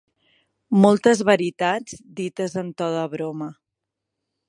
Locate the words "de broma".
2.99-3.55